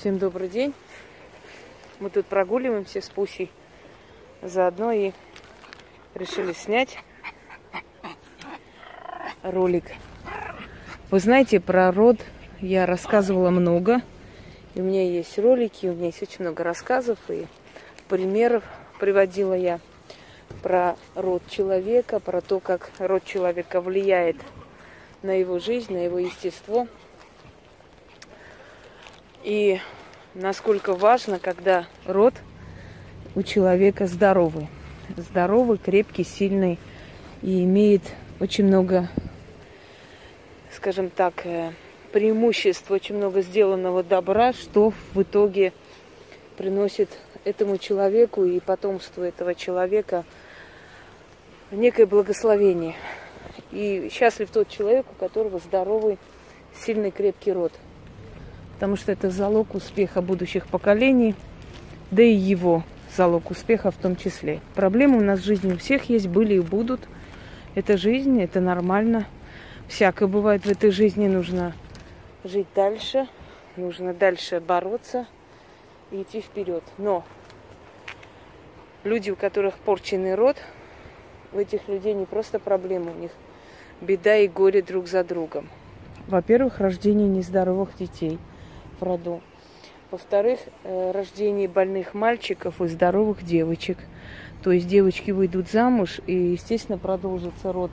[0.00, 0.72] Всем добрый день.
[1.98, 3.50] Мы тут прогуливаемся с Пусей.
[4.40, 5.12] Заодно и
[6.14, 6.96] решили снять
[9.42, 9.84] ролик.
[11.10, 12.16] Вы знаете, про род
[12.60, 14.00] я рассказывала много.
[14.74, 17.46] И у меня есть ролики, у меня есть очень много рассказов и
[18.08, 18.64] примеров
[18.98, 19.80] приводила я
[20.62, 24.36] про род человека, про то, как род человека влияет
[25.20, 26.88] на его жизнь, на его естество–
[29.42, 29.80] и
[30.34, 32.34] насколько важно, когда род
[33.34, 34.68] у человека здоровый.
[35.16, 36.78] Здоровый, крепкий, сильный
[37.42, 38.02] и имеет
[38.38, 39.08] очень много,
[40.72, 41.72] скажем так, э,
[42.12, 45.72] преимуществ, очень много сделанного добра, что в итоге
[46.56, 47.08] приносит
[47.44, 50.24] этому человеку и потомству этого человека
[51.70, 52.94] некое благословение.
[53.72, 56.18] И счастлив тот человек, у которого здоровый,
[56.84, 57.72] сильный, крепкий род–
[58.80, 61.34] потому что это залог успеха будущих поколений,
[62.10, 62.82] да и его
[63.14, 64.60] залог успеха в том числе.
[64.74, 67.02] Проблемы у нас в жизни у всех есть, были и будут.
[67.74, 69.26] Это жизнь, это нормально.
[69.86, 71.74] Всякое бывает в этой жизни, нужно
[72.42, 73.28] жить дальше,
[73.76, 75.26] нужно дальше бороться
[76.10, 76.82] и идти вперед.
[76.96, 77.22] Но
[79.04, 80.56] люди, у которых порченный род,
[81.52, 83.32] у этих людей не просто проблемы, у них
[84.00, 85.68] беда и горе друг за другом.
[86.28, 88.38] Во-первых, рождение нездоровых детей–
[89.00, 89.40] в роду.
[90.10, 93.98] Во-вторых, э, рождение больных мальчиков и здоровых девочек.
[94.62, 97.90] То есть девочки выйдут замуж и, естественно, продолжится род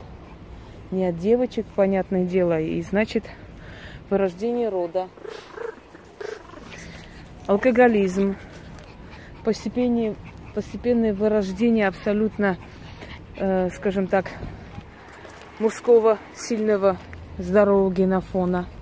[0.90, 3.24] не от девочек, понятное дело, и значит
[4.10, 5.10] вырождение рода.
[7.46, 8.36] Алкоголизм,
[9.44, 10.16] постепенное,
[10.56, 12.58] постепенное вырождение абсолютно,
[13.38, 14.32] э, скажем так,
[15.60, 16.98] мужского сильного
[17.38, 18.66] здорового генофона–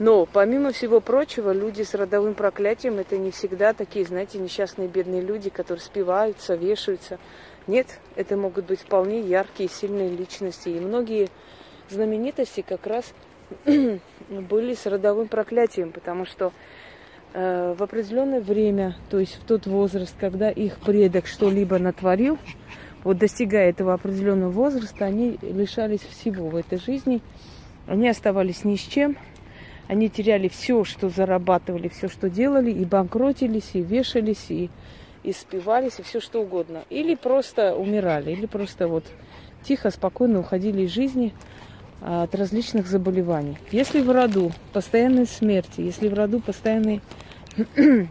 [0.00, 5.20] но, помимо всего прочего, люди с родовым проклятием это не всегда такие, знаете, несчастные бедные
[5.20, 7.18] люди, которые спиваются, вешаются.
[7.66, 10.70] Нет, это могут быть вполне яркие, сильные личности.
[10.70, 11.28] И многие
[11.90, 13.12] знаменитости как раз
[13.66, 16.54] были с родовым проклятием, потому что
[17.34, 22.38] э, в определенное время, то есть в тот возраст, когда их предок что-либо натворил,
[23.04, 27.20] вот достигая этого определенного возраста, они лишались всего в этой жизни,
[27.86, 29.18] они оставались ни с чем,
[29.90, 34.70] они теряли все, что зарабатывали, все, что делали, и банкротились, и вешались, и,
[35.24, 36.84] и спивались, и все что угодно.
[36.90, 39.02] Или просто умирали, или просто вот
[39.64, 41.34] тихо, спокойно уходили из жизни
[42.00, 43.58] а, от различных заболеваний.
[43.72, 47.00] Если в роду постоянной смерти, если в роду постоянный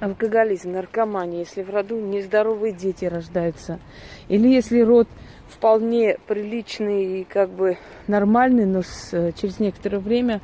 [0.00, 3.80] алкоголизм, наркомания, если в роду нездоровые дети рождаются,
[4.28, 5.08] или если род
[5.46, 10.40] вполне приличный и как бы нормальный, но с, э, через некоторое время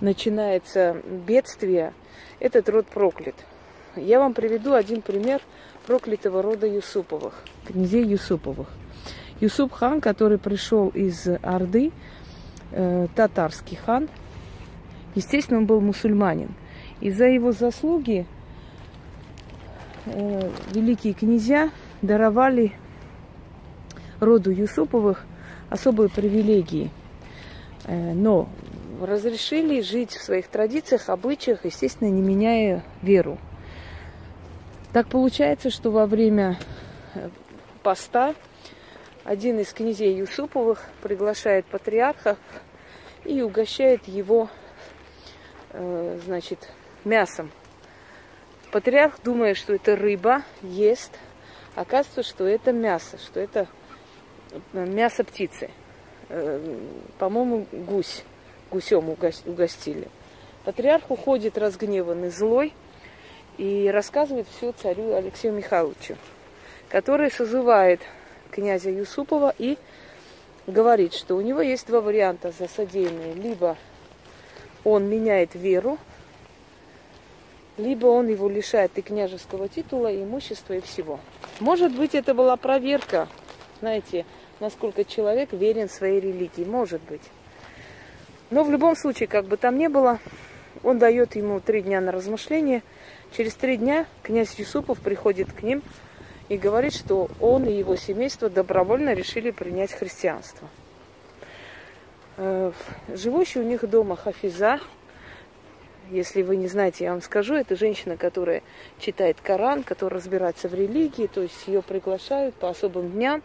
[0.00, 0.96] начинается
[1.26, 1.92] бедствие,
[2.38, 3.34] этот род проклят.
[3.96, 5.40] Я вам приведу один пример
[5.86, 7.34] проклятого рода Юсуповых,
[7.66, 8.68] князей Юсуповых.
[9.40, 11.92] Юсуп хан, который пришел из Орды,
[12.72, 14.08] э, татарский хан,
[15.14, 16.54] естественно, он был мусульманин.
[17.00, 18.26] И за его заслуги
[20.06, 21.70] э, великие князья
[22.02, 22.72] даровали
[24.20, 25.24] роду Юсуповых
[25.70, 26.90] особые привилегии.
[27.84, 28.48] Э, но
[29.00, 33.38] разрешили жить в своих традициях, обычаях, естественно, не меняя веру.
[34.92, 36.58] Так получается, что во время
[37.14, 37.28] э,
[37.82, 38.34] поста
[39.24, 42.36] один из князей Юсуповых приглашает патриарха
[43.24, 44.48] и угощает его,
[45.70, 46.68] э, значит,
[47.04, 47.50] мясом.
[48.72, 51.12] Патриарх, думая, что это рыба, ест.
[51.74, 53.68] Оказывается, что это мясо, что это
[54.50, 55.70] э, мясо птицы.
[57.18, 58.22] По-моему, гусь
[58.70, 60.08] гусем угостили.
[60.64, 62.72] Патриарх уходит разгневанный, злой,
[63.58, 66.16] и рассказывает все царю Алексею Михайловичу,
[66.88, 68.00] который созывает
[68.50, 69.76] князя Юсупова и
[70.66, 73.34] говорит, что у него есть два варианта за содеянное.
[73.34, 73.76] Либо
[74.84, 75.98] он меняет веру,
[77.76, 81.20] либо он его лишает и княжеского титула, и имущества, и всего.
[81.60, 83.28] Может быть, это была проверка,
[83.80, 84.24] знаете,
[84.58, 86.64] насколько человек верен своей религии.
[86.64, 87.22] Может быть.
[88.50, 90.18] Но в любом случае, как бы там ни было,
[90.82, 92.82] он дает ему три дня на размышление.
[93.36, 95.82] Через три дня князь Юсупов приходит к ним
[96.48, 100.68] и говорит, что он и его семейство добровольно решили принять христианство.
[102.36, 102.72] Э,
[103.14, 104.80] живущий у них дома Хафиза,
[106.10, 108.62] если вы не знаете, я вам скажу, это женщина, которая
[108.98, 113.42] читает Коран, которая разбирается в религии, то есть ее приглашают по особым дням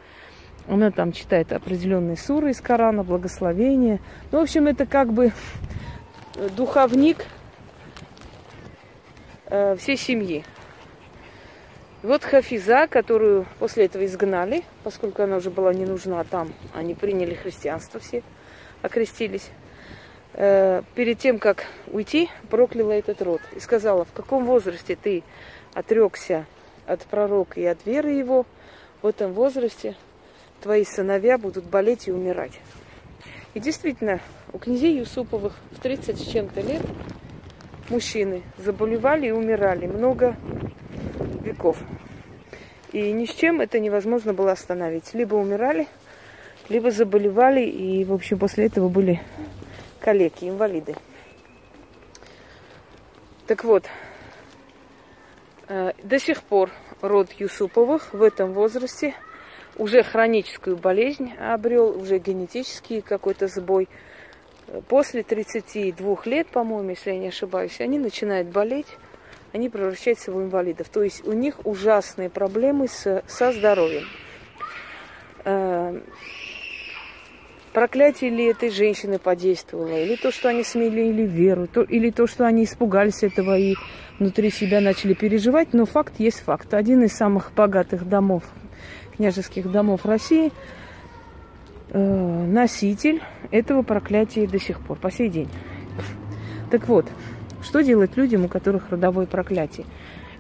[0.68, 4.00] она там читает определенные суры из Корана, благословения.
[4.32, 5.32] Ну, в общем, это как бы
[6.56, 7.26] духовник
[9.46, 10.44] э, всей семьи.
[12.02, 17.34] Вот Хафиза, которую после этого изгнали, поскольку она уже была не нужна там, они приняли
[17.34, 18.22] христианство все,
[18.82, 19.50] окрестились.
[20.34, 25.24] Э, перед тем, как уйти, прокляла этот род и сказала, в каком возрасте ты
[25.74, 26.46] отрекся
[26.86, 28.46] от пророка и от веры его,
[29.02, 29.96] в этом возрасте
[30.66, 32.60] твои сыновья будут болеть и умирать.
[33.54, 34.20] И действительно,
[34.52, 36.82] у князей Юсуповых в 30 с чем-то лет
[37.88, 40.36] мужчины заболевали и умирали много
[41.44, 41.78] веков.
[42.92, 45.14] И ни с чем это невозможно было остановить.
[45.14, 45.88] Либо умирали,
[46.68, 49.22] либо заболевали, и, в общем, после этого были
[50.00, 50.96] калеки, инвалиды.
[53.46, 53.86] Так вот,
[55.68, 56.72] э, до сих пор
[57.02, 59.14] род Юсуповых в этом возрасте
[59.78, 63.88] уже хроническую болезнь обрел, уже генетический какой-то сбой.
[64.88, 68.88] После 32 лет, по-моему, если я не ошибаюсь, они начинают болеть,
[69.54, 70.90] они превращаются в инвалидов.
[70.90, 74.06] То есть у них ужасные проблемы с, со здоровьем.
[75.46, 76.02] Э,
[77.72, 82.46] проклятие ли этой женщины подействовало, или то, что они смелили веру, то, или то, что
[82.46, 83.76] они испугались этого и
[84.18, 86.74] внутри себя начали переживать, но факт есть факт.
[86.74, 88.44] Один из самых богатых домов,
[89.18, 90.52] княжеских домов России,
[91.90, 93.22] э, носитель
[93.52, 95.50] этого проклятия до сих пор, по сей день.
[96.72, 97.08] Так вот,
[97.64, 99.86] что делать людям, у которых родовое проклятие?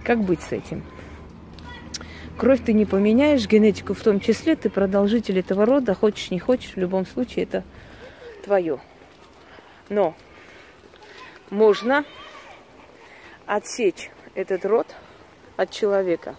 [0.03, 0.83] Как быть с этим?
[2.37, 6.73] Кровь ты не поменяешь, генетику в том числе, ты продолжитель этого рода, хочешь не хочешь,
[6.73, 7.63] в любом случае это
[8.43, 8.79] твое.
[9.87, 10.13] Но
[11.49, 12.03] можно
[13.45, 14.87] отсечь этот род
[15.55, 16.35] от человека.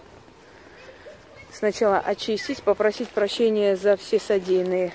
[1.57, 4.93] Сначала очистить, попросить прощения за все содеянные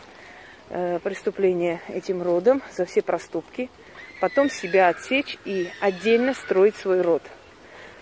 [0.71, 3.69] э, преступления этим родом, за все проступки.
[4.21, 7.23] Потом себя отсечь и отдельно строить свой род.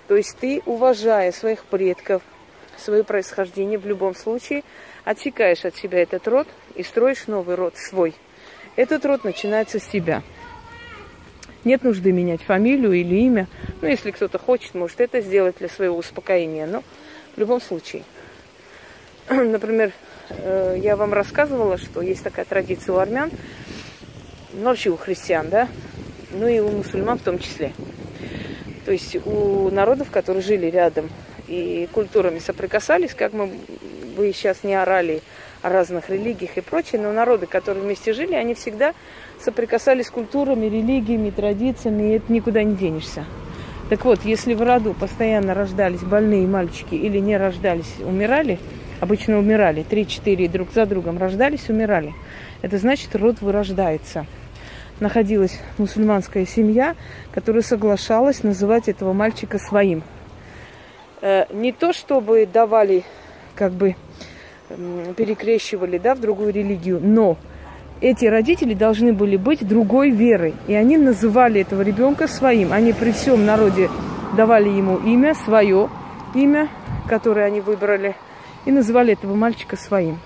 [0.09, 2.21] То есть ты, уважая своих предков,
[2.77, 4.63] свое происхождение в любом случае,
[5.06, 8.15] отсекаешь от себя этот род и строишь новый род свой.
[8.77, 10.23] Этот род начинается с себя.
[11.65, 13.49] Нет нужды менять фамилию или имя.
[13.81, 16.67] Ну, если кто-то хочет, может это сделать для своего успокоения.
[16.67, 16.83] Но
[17.35, 18.03] в любом случае.
[19.44, 19.93] Например,
[20.31, 23.31] э, я вам рассказывала, что есть такая традиция у армян,
[24.53, 25.69] ну, вообще у христиан, да,
[26.32, 27.73] ну и у мусульман в том числе.
[28.85, 31.09] То есть у народов, которые жили рядом
[31.47, 33.53] и культурами соприкасались, как мы
[34.17, 35.23] бы сейчас не орали
[35.62, 38.94] о разных религиях и прочее, но народы, которые вместе жили, они всегда
[39.41, 43.25] соприкасались с культурами, религиями, традициями, и это никуда не денешься.
[43.91, 48.59] Так вот, если в роду постоянно рождались больные мальчики или не рождались, умирали,
[49.00, 52.14] обычно умирали, 3-4 друг за другом рождались, умирали,
[52.62, 54.26] это значит, род вырождается.
[55.00, 56.94] Находилась мусульманская семья,
[57.32, 60.02] которая соглашалась называть этого мальчика своим–
[61.23, 63.05] Э, не то чтобы давали,
[63.55, 63.94] как бы
[65.17, 67.37] перекрещивали да, в другую религию, но
[68.00, 70.55] эти родители должны были быть другой веры.
[70.67, 72.73] И они называли этого ребенка своим.
[72.73, 73.91] Они при всем народе
[74.37, 75.91] давали ему имя, свое
[76.35, 76.69] имя,
[77.08, 78.14] которое они выбрали,
[78.65, 80.19] и называли этого мальчика своим.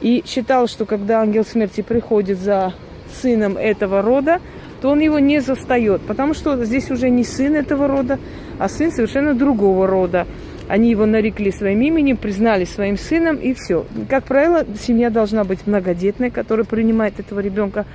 [0.00, 2.74] И считал, что когда ангел смерти приходит за
[3.20, 4.40] сыном этого рода,
[4.80, 8.18] то он его не застает, потому что здесь уже не сын этого рода,
[8.58, 10.26] а сын совершенно другого рода.
[10.68, 13.86] Они его нарекли своим именем, признали своим сыном и все.
[14.08, 17.86] Как правило, семья должна быть многодетной, которая принимает этого ребенка.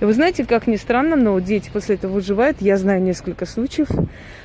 [0.00, 2.58] И вы знаете, как ни странно, но дети после этого выживают.
[2.60, 3.88] Я знаю несколько случаев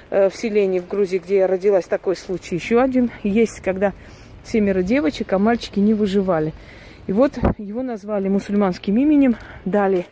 [0.10, 3.94] э, в селении в Грузии, где я родилась, такой случай еще один есть, когда
[4.48, 6.54] семеро девочек, а мальчики не выживали.
[7.08, 10.06] И вот его назвали мусульманским именем, дали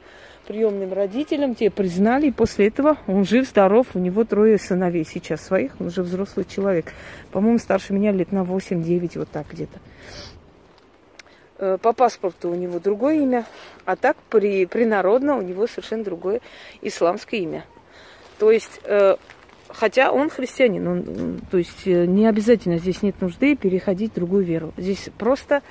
[0.48, 5.42] приемным родителям, те признали, и после этого он жив, здоров, у него трое сыновей сейчас
[5.42, 6.94] своих, он уже взрослый человек.
[7.32, 9.80] По-моему, старше меня лет на 8-9, вот так где-то.
[11.58, 13.46] Э, по паспорту у него другое имя,
[13.86, 16.42] а так при, принародно у него совершенно другое
[16.82, 17.66] исламское имя.
[18.38, 19.16] То есть, э,
[19.74, 24.46] хотя он христианин, он, то есть э, не обязательно здесь нет нужды переходить в другую
[24.46, 24.74] веру.
[24.78, 25.62] Здесь просто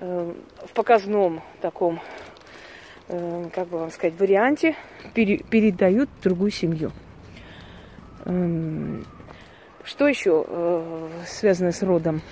[0.00, 2.00] в показном таком
[3.12, 4.76] Эм, как бы вам сказать, варианте
[5.14, 6.92] пере, передают другую семью.
[8.24, 9.04] Эм,
[9.82, 12.22] что еще э, связано с родом?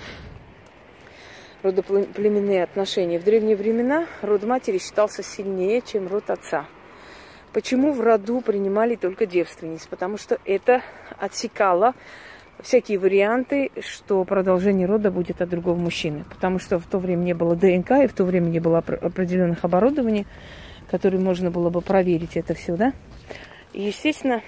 [1.63, 3.19] Родоплеменные отношения.
[3.19, 6.65] В древние времена род матери считался сильнее, чем род отца.
[7.53, 9.87] Почему в роду принимали только девственниц?
[9.87, 10.81] Потому что это
[11.17, 11.93] отсекало
[12.61, 16.25] всякие варианты, что продолжение рода будет от другого мужчины.
[16.29, 19.63] Потому что в то время не было ДНК, и в то время не было определенных
[19.63, 20.27] оборудований
[20.89, 22.93] который можно было бы проверить это все, да?
[23.73, 24.41] И, естественно,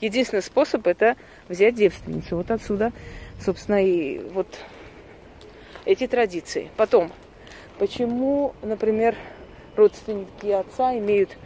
[0.00, 1.16] единственный способ это
[1.48, 2.36] взять девственницу.
[2.36, 2.92] Вот отсюда,
[3.40, 4.48] собственно, и вот
[5.84, 6.70] эти традиции.
[6.76, 7.12] Потом,
[7.78, 9.14] почему, например,
[9.76, 11.36] родственники отца имеют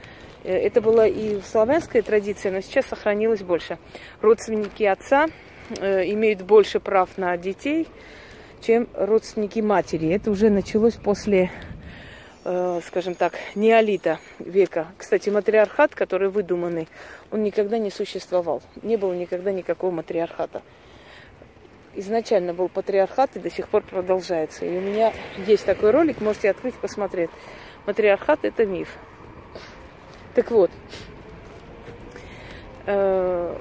[0.50, 3.78] это была и в славянской традиции, но сейчас сохранилось больше.
[4.20, 5.26] Родственники отца
[5.78, 7.88] э, имеют больше прав на детей,
[8.60, 10.08] чем родственники матери.
[10.08, 11.50] Это уже началось после
[12.48, 14.86] Э, скажем так, неолита века.
[14.96, 16.86] Кстати, матриархат, который выдуманный,
[17.32, 18.62] он никогда не существовал.
[18.82, 20.62] Не было никогда никакого матриархата.
[21.96, 24.64] Изначально был патриархат и до сих пор продолжается.
[24.64, 25.12] И у меня
[25.44, 27.30] есть такой ролик, можете открыть, посмотреть.
[27.84, 28.96] Матриархат– это миф.
[30.36, 30.70] Так вот,
[32.84, 33.56] э,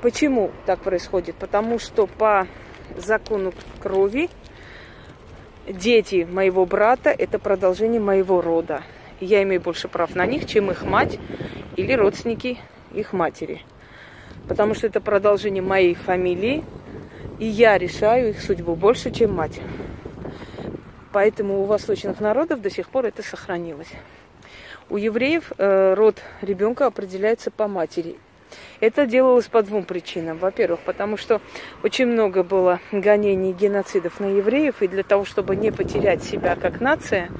[0.00, 1.36] почему так происходит?
[1.36, 2.46] Потому что по
[2.96, 3.52] закону
[3.82, 4.30] крови
[5.68, 8.82] дети моего брата– это продолжение моего рода.
[9.20, 11.18] Я имею больше прав на них, чем их мать
[11.76, 12.58] или родственники
[12.94, 13.60] их матери.
[14.48, 16.64] Потому что это продолжение моей фамилии,
[17.38, 19.60] и я решаю их судьбу больше, чем мать.
[21.12, 23.92] Поэтому у восточных народов до сих пор это сохранилось.
[24.90, 28.16] У евреев э, род ребенка определяется по матери.
[28.80, 30.38] Это делалось по двум причинам.
[30.38, 31.40] Во-первых, потому что
[31.84, 36.56] очень много было гонений и геноцидов на евреев, и для того, чтобы не потерять себя
[36.56, 37.30] как нация,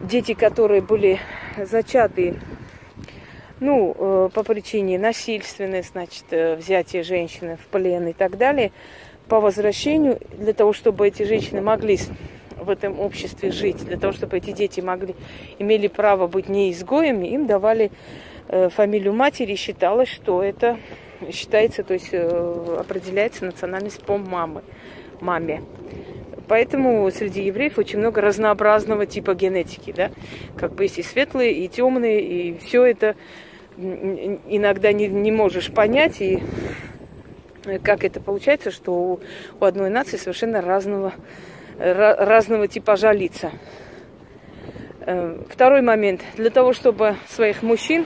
[0.00, 1.18] дети, которые были
[1.56, 2.38] зачаты
[3.58, 8.70] ну, э, по причине насильственной, значит, э, взятия женщины в плен и так далее,
[9.28, 11.98] по возвращению, для того, чтобы эти женщины могли
[12.60, 15.14] в этом обществе жить, для того, чтобы эти дети могли,
[15.58, 17.90] имели право быть не изгоями, им давали
[18.48, 20.78] Э, фамилию матери, считалось, что это
[21.30, 24.62] считается, то есть э, определяется национальность по мамы,
[25.20, 25.62] маме.
[26.46, 30.10] Поэтому среди евреев очень много разнообразного типа генетики, да,
[30.56, 33.16] как бы есть и светлые, и темные, и все это
[33.76, 36.42] иногда не, не можешь понять, и
[37.82, 39.20] как это получается, что у,
[39.60, 41.12] у одной нации совершенно разного,
[41.78, 43.50] разного типажа лица.
[45.00, 46.20] Э, второй момент.
[46.36, 48.04] Для того, чтобы своих мужчин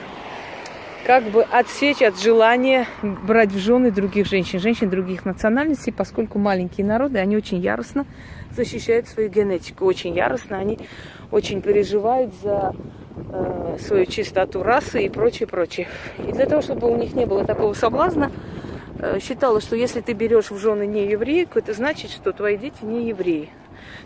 [1.05, 6.85] как бы отсечь от желания брать в жены других женщин, женщин других национальностей, поскольку маленькие
[6.85, 8.05] народы, они очень яростно
[8.51, 10.79] защищают свою генетику, очень яростно, они
[11.29, 12.73] очень переживают за
[13.33, 15.87] э, свою чистоту расы и прочее, прочее.
[16.19, 18.31] И для того, чтобы у них не было такого соблазна,
[18.99, 22.83] э, считалось, что если ты берешь в жены не еврейку, это значит, что твои дети
[22.83, 23.49] не евреи.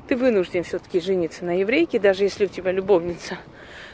[0.08, 3.38] Ты вынужден все-таки жениться на еврейке, даже если у тебя любовница–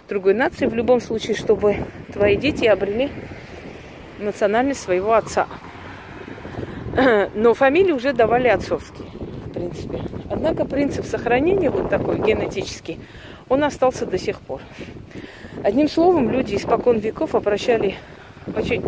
[0.10, 1.78] другой нации, в любом случае, чтобы
[2.12, 3.10] твои дети обрели
[4.20, 5.48] национальность своего отца.
[7.34, 9.08] Но фамилии уже давали отцовские,
[9.48, 10.02] в принципе.
[10.30, 13.00] Однако принцип сохранения вот такой генетический,
[13.50, 14.62] он остался до сих пор.
[15.64, 17.96] Одним словом, люди испокон веков обращали
[18.56, 18.84] очень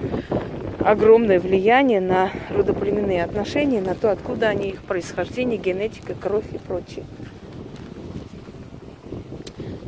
[0.85, 7.05] огромное влияние на родоплеменные отношения, на то, откуда они, их происхождение, генетика, кровь и прочее.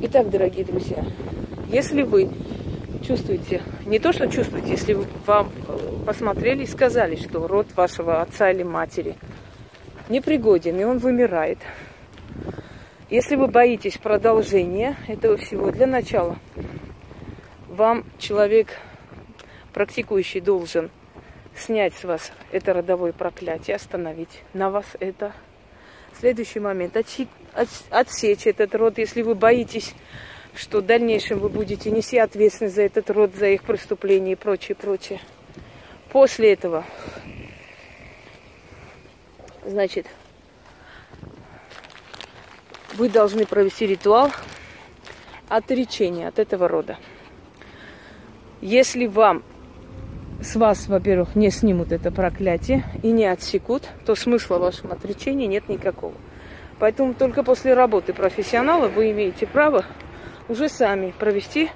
[0.01, 1.05] Итак, дорогие друзья,
[1.67, 2.29] если вы
[3.05, 8.19] чувствуете, не то, что чувствуете, если вы вам э, посмотрели и сказали, что род вашего
[8.21, 9.15] отца или матери
[10.09, 11.59] непригоден, и он вымирает,
[13.11, 16.37] если вы боитесь продолжения этого всего, для начала
[17.67, 18.69] вам человек,
[19.77, 20.89] практикующий, должен
[21.55, 25.33] снять с вас это родовое проклятие, остановить на вас это.
[26.19, 26.97] Следующий момент
[27.91, 29.93] отсечь этот род, если вы боитесь,
[30.55, 34.73] что в дальнейшем вы будете нести ответственность за этот род, за их преступления и прочее,
[34.73, 35.19] прочее.
[36.09, 36.83] После этого,
[39.63, 40.07] значит,
[42.95, 44.31] вы должны провести ритуал
[45.49, 46.97] отречения от этого рода.
[48.59, 49.43] Если вам
[50.41, 55.47] с вас, во-первых, не снимут это проклятие и не отсекут, то смысла в вашем отречении
[55.47, 56.13] нет никакого.
[56.79, 59.85] Поэтому только после работы профессионала вы имеете право
[60.47, 61.69] уже сами провести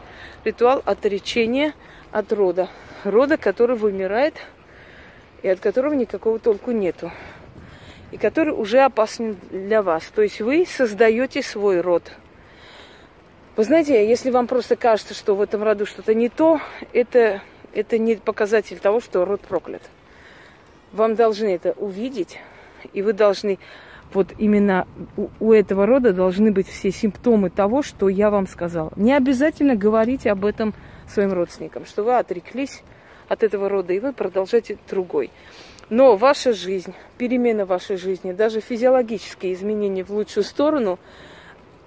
[0.45, 1.73] ритуал отречения
[2.11, 2.69] от рода.
[3.03, 4.35] Рода, который вымирает
[5.41, 7.11] и от которого никакого толку нету.
[8.11, 10.03] И который уже опасен для вас.
[10.13, 12.11] То есть вы создаете свой род.
[13.55, 16.59] Вы знаете, если вам просто кажется, что в этом роду что-то не то,
[16.93, 17.41] это,
[17.73, 19.81] это не показатель того, что род проклят.
[20.91, 22.39] Вам должны это увидеть,
[22.93, 23.59] и вы должны
[24.13, 28.91] вот именно у, у этого рода должны быть все симптомы того, что я вам сказала.
[28.95, 30.73] Не обязательно говорить об этом
[31.07, 32.83] своим родственникам, что вы отреклись
[33.29, 35.31] от этого рода, и вы продолжаете другой.
[35.89, 40.99] Но ваша жизнь, перемена вашей жизни, даже физиологические изменения в лучшую сторону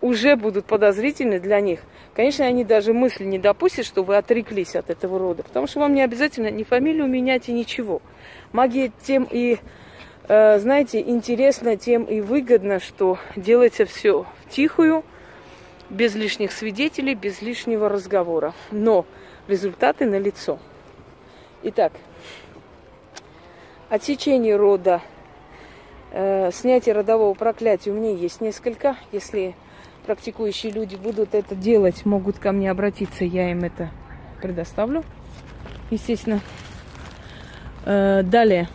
[0.04, 1.80] уже будут подозрительны для них.
[2.14, 5.94] Конечно, они даже мысли не допустят, что вы отреклись от этого рода, потому что вам
[5.94, 8.02] не обязательно ни фамилию менять и ничего.
[8.52, 9.56] Магия тем и,
[10.28, 15.04] э, знаете, интересно, тем и выгодно, что делается все в тихую,
[15.88, 18.52] без лишних свидетелей, без лишнего разговора.
[18.70, 19.06] Но
[19.48, 20.58] результаты налицо.
[21.62, 21.92] Итак,
[23.88, 25.00] отсечение рода,
[26.14, 28.96] э, снятие родового проклятия у меня есть несколько.
[29.12, 29.54] Если
[30.06, 33.90] практикующие люди будут это делать, могут ко мне обратиться, я им это
[34.40, 35.02] предоставлю,
[35.90, 36.40] естественно.
[37.84, 38.68] Э, далее,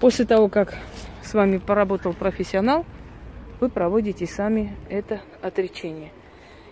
[0.00, 0.74] после того, как
[1.22, 2.84] с вами поработал профессионал,
[3.60, 6.10] вы проводите сами это отречение.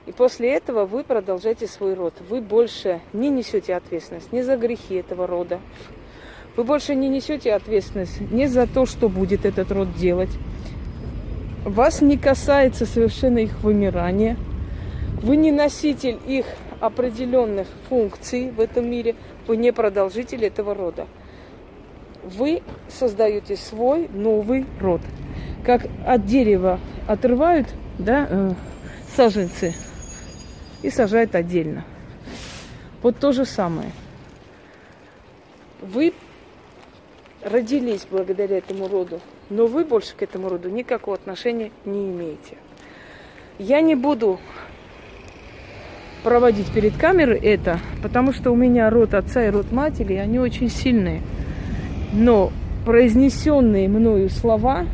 [0.06, 2.14] И после этого вы продолжаете свой род.
[2.28, 5.60] Вы больше не несете ответственность ни за грехи этого рода.
[6.56, 10.30] Вы больше не несете ответственность ни за то, что будет этот род делать.
[11.64, 14.36] Вас не касается совершенно их вымирания.
[15.20, 16.46] Вы не носитель их
[16.80, 19.16] определенных функций в этом мире.
[19.46, 21.06] Вы не продолжитель этого рода.
[22.24, 25.02] Вы создаете свой новый род.
[25.64, 27.66] Как от дерева отрывают
[27.98, 28.52] да, э,
[29.14, 29.74] саженцы
[30.82, 31.84] и сажают отдельно.
[33.02, 33.90] Вот то же самое.
[35.82, 36.12] Вы
[37.46, 42.56] родились благодаря этому роду, но вы больше к этому роду никакого отношения не имеете.
[43.58, 44.40] Я не буду
[46.24, 50.68] проводить перед камерой это, потому что у меня род отца и род матери, они очень
[50.68, 51.22] сильные.
[52.12, 52.52] Но
[52.84, 54.84] произнесенные мною слова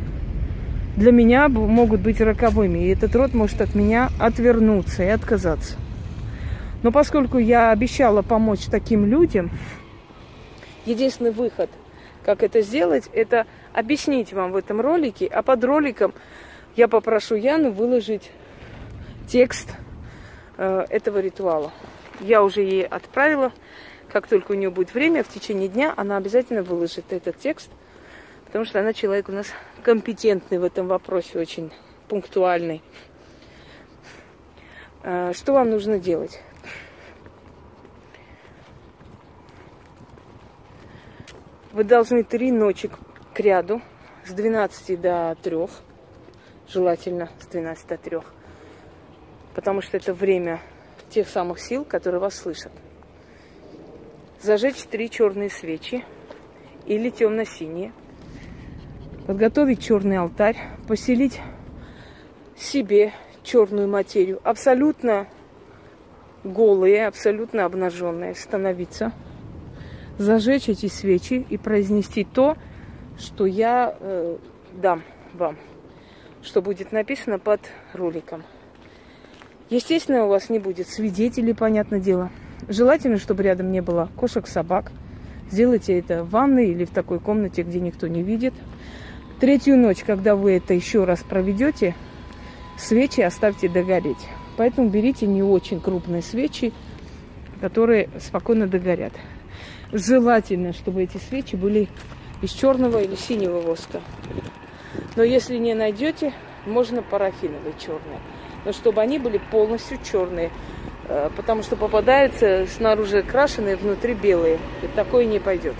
[0.95, 5.75] для меня могут быть роковыми, и этот род может от меня отвернуться и отказаться.
[6.83, 9.49] Но поскольку я обещала помочь таким людям,
[10.85, 11.69] единственный выход,
[12.23, 16.13] как это сделать, это объяснить вам в этом ролике, а под роликом
[16.75, 18.31] я попрошу Яну выложить
[19.27, 19.69] текст
[20.57, 21.71] э, этого ритуала.
[22.19, 23.51] Я уже ей отправила,
[24.11, 27.69] как только у нее будет время, в течение дня она обязательно выложит этот текст–
[28.53, 29.47] потому что она человек у нас
[29.81, 31.71] компетентный в этом вопросе, очень
[32.07, 32.83] пунктуальный.
[35.01, 36.39] А, что вам нужно делать?
[41.73, 42.89] Вы должны три ночи
[43.33, 43.81] к ряду
[44.25, 45.57] с 12 до 3,
[46.67, 48.19] желательно с 12 до 3,
[49.55, 50.61] потому что это время
[51.09, 52.71] тех самых сил, которые вас слышат.
[54.39, 56.05] Зажечь три черные свечи
[56.85, 57.91] или темно-синие–
[59.25, 60.57] подготовить черный алтарь,
[60.87, 61.41] поселить
[62.55, 65.27] себе черную материю, абсолютно
[66.43, 69.11] голые, абсолютно обнаженные, становиться,
[70.17, 72.57] зажечь эти свечи и произнести то,
[73.17, 74.37] что я э,
[74.73, 75.57] дам вам,
[76.41, 77.61] что будет написано под
[77.93, 78.43] роликом.
[79.69, 82.29] Естественно, у вас не будет свидетелей, понятное дело.
[82.67, 84.91] Желательно, чтобы рядом не было кошек, собак.
[85.49, 88.53] Сделайте это в ванной или в такой комнате, где никто не видит.
[89.39, 91.95] Третью ночь, когда вы это еще раз проведете,
[92.77, 94.27] свечи оставьте догореть.
[94.57, 96.71] Поэтому берите не очень крупные свечи,
[97.59, 99.13] которые спокойно догорят.
[99.93, 101.87] Желательно, чтобы эти свечи были
[102.41, 104.01] из черного или синего воска.
[105.15, 106.33] Но если не найдете,
[106.65, 108.19] можно парафиновые черные.
[108.65, 110.49] Но чтобы они были полностью черные.
[111.07, 114.57] Э, потому что попадаются снаружи крашеные, внутри белые.
[114.81, 115.75] И такое не пойдет.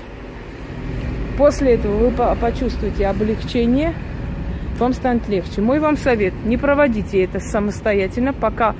[1.35, 3.95] После этого вы почувствуете облегчение,
[4.77, 5.61] вам станет легче.
[5.61, 8.75] Мой вам совет, не проводите это самостоятельно, пока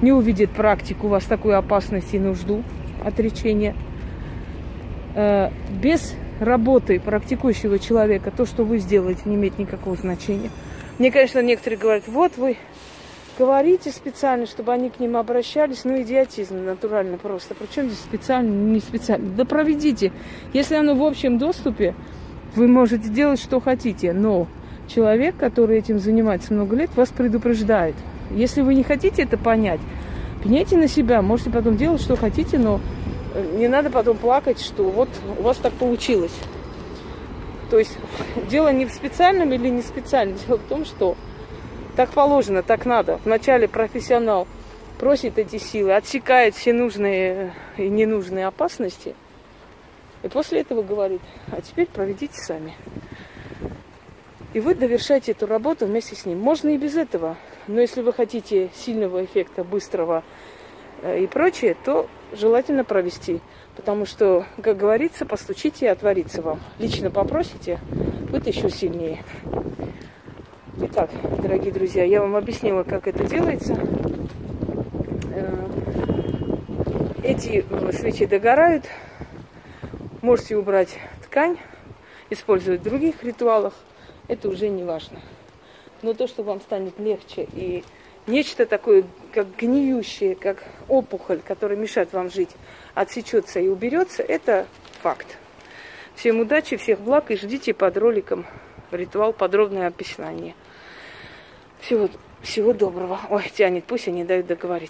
[0.00, 2.62] не увидит практику у вас такую опасность и нужду
[3.04, 3.74] отречения.
[5.14, 10.50] Э, без работы практикующего человека то, что вы сделаете, не имеет никакого значения.
[10.98, 12.56] Мне, конечно, некоторые говорят, вот вы
[13.38, 15.84] говорите специально, чтобы они к ним обращались.
[15.84, 17.54] Ну, идиотизм натурально просто.
[17.54, 19.30] Причем здесь специально, не специально.
[19.30, 20.12] Да проведите.
[20.52, 21.94] Если оно в общем доступе,
[22.54, 24.12] вы можете делать, что хотите.
[24.12, 24.48] Но
[24.88, 27.94] человек, который этим занимается много лет, вас предупреждает.
[28.30, 29.80] Если вы не хотите это понять,
[30.42, 31.22] пеняйте на себя.
[31.22, 32.80] Можете потом делать, что хотите, но
[33.34, 36.34] не надо потом плакать, что вот у вас так получилось.
[37.70, 37.96] То есть
[38.48, 40.38] дело не в специальном или не специальном.
[40.46, 41.16] Дело в том, что
[41.96, 43.20] так положено, так надо.
[43.24, 44.46] Вначале профессионал
[44.98, 49.14] просит эти силы, отсекает все нужные и ненужные опасности.
[50.22, 51.20] И после этого говорит,
[51.52, 52.74] а теперь проведите сами.
[54.54, 56.38] И вы довершаете эту работу вместе с ним.
[56.40, 57.36] Можно и без этого.
[57.66, 60.24] Но если вы хотите сильного эффекта, быстрого
[61.02, 63.40] э, и прочее, то желательно провести.
[63.76, 66.60] Потому что, как говорится, постучите и отворится вам.
[66.78, 67.78] Лично попросите,
[68.30, 69.22] будет еще сильнее.
[70.80, 71.10] Итак,
[71.42, 73.76] дорогие друзья, я вам объяснила, как это делается.
[75.32, 75.68] Э,
[77.22, 78.84] эти свечи догорают.
[80.22, 81.56] Можете убрать ткань,
[82.30, 83.74] использовать в других ритуалах.
[84.28, 85.20] Это уже не важно.
[86.02, 87.82] Но то, что вам станет легче и
[88.28, 92.50] нечто такое, как гниющее, как опухоль, которая мешает вам жить,
[92.94, 94.66] отсечется и уберется, это
[95.02, 95.38] факт.
[96.14, 98.46] Всем удачи, всех благ и ждите под роликом
[98.90, 100.54] ритуал подробное описание.
[101.80, 102.08] Всего,
[102.42, 103.20] всего доброго.
[103.30, 104.86] Ой, тянет, пусть они дают договорить.